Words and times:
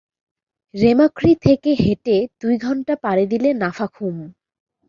রেমাক্রি 0.73 1.31
থেকে 1.45 1.71
হেঁটে 1.73 2.17
দুই 2.41 2.55
ঘন্টা 2.57 2.93
পাড়ি 3.03 3.25
দিলে 3.25 3.49
নাফাখুম। 3.53 4.15